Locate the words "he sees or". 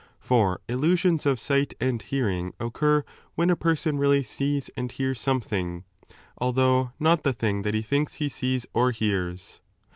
8.15-8.89